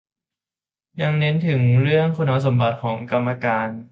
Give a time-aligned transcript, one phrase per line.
[1.01, 3.67] ยังเน้นถึงเรื่องคุณสมบัติของกรรมการ